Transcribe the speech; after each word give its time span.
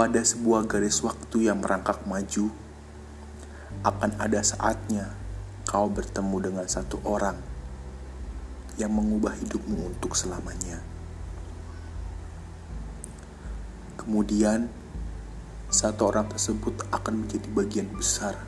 Pada 0.00 0.24
sebuah 0.24 0.64
garis 0.64 1.04
waktu 1.04 1.52
yang 1.52 1.60
merangkak 1.60 2.08
maju, 2.08 2.48
akan 3.84 4.16
ada 4.16 4.40
saatnya 4.40 5.12
kau 5.68 5.92
bertemu 5.92 6.36
dengan 6.50 6.66
satu 6.66 7.04
orang 7.04 7.36
yang 8.80 8.96
mengubah 8.96 9.36
hidupmu 9.36 9.92
untuk 9.92 10.16
selamanya. 10.16 10.80
Kemudian, 14.00 14.72
satu 15.68 16.08
orang 16.08 16.32
tersebut 16.32 16.80
akan 16.88 17.28
menjadi 17.28 17.48
bagian 17.52 17.92
besar 17.92 18.40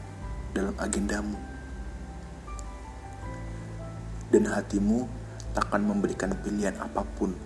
dalam 0.56 0.72
agendamu, 0.80 1.36
dan 4.32 4.48
hatimu 4.48 5.04
takkan 5.52 5.84
memberikan 5.84 6.32
pilihan 6.40 6.76
apa 6.80 7.04
pun 7.04 7.36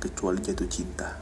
kecuali 0.00 0.40
jatuh 0.40 0.68
cinta. 0.68 1.20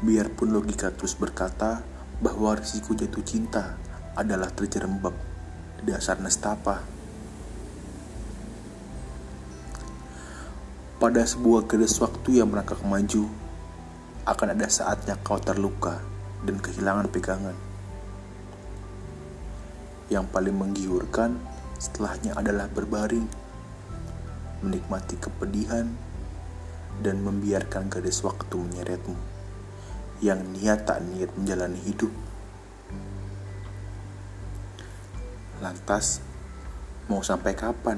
Biarpun 0.00 0.48
logika 0.56 0.88
terus 0.88 1.12
berkata 1.12 1.84
bahwa 2.24 2.56
risiko 2.56 2.96
jatuh 2.96 3.20
cinta 3.20 3.76
adalah 4.16 4.48
terjerembab 4.48 5.12
dasar 5.84 6.16
nestapa. 6.20 6.80
Pada 11.00 11.24
sebuah 11.24 11.64
garis 11.64 11.96
waktu 12.00 12.40
yang 12.40 12.52
merangkak 12.52 12.80
maju, 12.84 13.28
akan 14.28 14.48
ada 14.52 14.68
saatnya 14.68 15.16
kau 15.20 15.40
terluka 15.40 16.00
dan 16.44 16.60
kehilangan 16.60 17.08
pegangan. 17.08 17.56
Yang 20.12 20.26
paling 20.28 20.56
menggiurkan 20.56 21.40
setelahnya 21.80 22.36
adalah 22.36 22.68
berbaring, 22.68 23.24
menikmati 24.60 25.16
kepedihan, 25.16 25.88
dan 27.00 27.24
membiarkan 27.24 27.88
garis 27.88 28.20
waktu 28.20 28.52
menyeretmu 28.52 29.16
yang 30.20 30.44
niat 30.52 30.84
tak 30.84 31.00
niat 31.00 31.32
menjalani 31.32 31.80
hidup. 31.80 32.12
Lantas, 35.64 36.20
mau 37.08 37.24
sampai 37.24 37.56
kapan? 37.56 37.96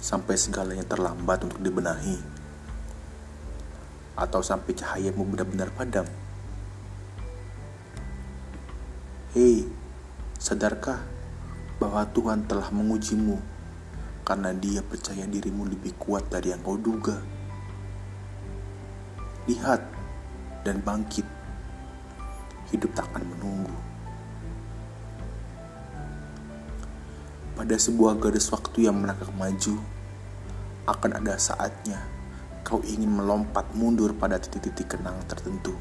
Sampai 0.00 0.40
segalanya 0.40 0.88
terlambat 0.88 1.44
untuk 1.44 1.60
dibenahi? 1.60 2.16
Atau 4.16 4.40
sampai 4.40 4.72
cahayamu 4.72 5.28
benar-benar 5.28 5.68
padam? 5.76 6.08
Hei, 9.36 9.68
sadarkah 10.40 11.04
bahwa 11.82 12.06
Tuhan 12.10 12.46
telah 12.46 12.70
mengujimu 12.70 13.38
karena 14.24 14.54
dia 14.56 14.80
percaya 14.80 15.26
dirimu 15.28 15.68
lebih 15.68 15.94
kuat 16.00 16.30
dari 16.30 16.54
yang 16.54 16.62
kau 16.64 16.78
duga? 16.78 17.20
Lihat, 19.44 19.80
dan 20.64 20.80
bangkit. 20.80 21.28
Hidup 22.72 22.90
tak 22.96 23.06
akan 23.12 23.24
menunggu. 23.36 23.76
Pada 27.54 27.76
sebuah 27.78 28.18
garis 28.18 28.50
waktu 28.50 28.88
yang 28.90 28.98
menangkap 28.98 29.30
maju, 29.36 29.78
akan 30.88 31.10
ada 31.22 31.38
saatnya 31.38 32.00
kau 32.64 32.80
ingin 32.80 33.12
melompat 33.12 33.68
mundur 33.76 34.16
pada 34.16 34.40
titik-titik 34.40 34.96
kenang 34.96 35.20
tertentu. 35.28 35.76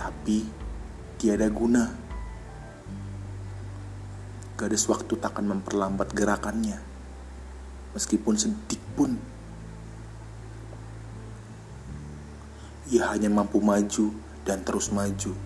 Tapi 0.00 0.48
tiada 1.20 1.46
guna. 1.52 2.05
Garis 4.56 4.88
waktu 4.88 5.20
tak 5.20 5.36
akan 5.36 5.60
memperlambat 5.60 6.16
gerakannya, 6.16 6.80
meskipun 7.92 8.40
sedikit 8.40 8.80
pun 8.96 9.12
ia 12.88 13.04
hanya 13.12 13.28
mampu 13.28 13.60
maju 13.60 14.16
dan 14.48 14.64
terus 14.64 14.88
maju. 14.94 15.36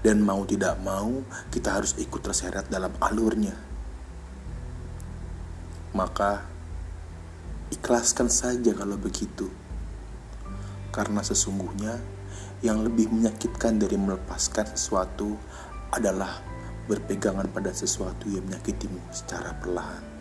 Dan 0.00 0.22
mau 0.22 0.46
tidak 0.46 0.78
mau, 0.80 1.20
kita 1.50 1.76
harus 1.76 1.98
ikut 1.98 2.22
terseret 2.22 2.70
dalam 2.72 2.94
alurnya. 3.02 3.52
Maka, 5.92 6.46
ikhlaskan 7.74 8.30
saja 8.30 8.70
kalau 8.76 8.94
begitu. 8.94 9.50
Karena 10.94 11.26
sesungguhnya, 11.26 11.98
yang 12.62 12.80
lebih 12.86 13.10
menyakitkan 13.10 13.76
dari 13.82 13.98
melepaskan 13.98 14.72
sesuatu 14.72 15.34
adalah 15.90 16.55
berpegangan 16.86 17.50
pada 17.50 17.74
sesuatu 17.74 18.30
yang 18.30 18.46
menyakitimu 18.46 18.98
secara 19.10 19.52
perlahan. 19.58 20.15